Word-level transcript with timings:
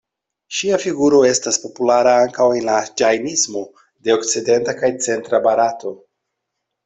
Ŝia 0.59 0.77
figuro 0.83 1.17
estas 1.31 1.59
populara 1.65 2.13
ankaŭ 2.21 2.47
en 2.61 2.65
la 2.69 2.77
Ĝajnismo 3.01 3.61
de 4.07 4.15
okcidenta 4.17 4.75
kaj 4.81 4.91
centra 5.09 5.43
Barato. 5.49 5.93